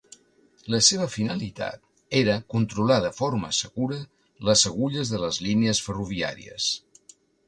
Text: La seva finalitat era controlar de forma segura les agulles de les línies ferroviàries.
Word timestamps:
La 0.75 0.77
seva 0.85 1.07
finalitat 1.15 1.83
era 2.21 2.37
controlar 2.53 2.97
de 3.03 3.11
forma 3.17 3.51
segura 3.57 3.99
les 4.49 4.63
agulles 4.71 5.13
de 5.15 5.21
les 5.25 5.39
línies 5.49 5.83
ferroviàries. 5.89 6.71